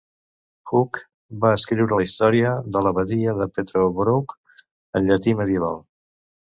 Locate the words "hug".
0.69-0.99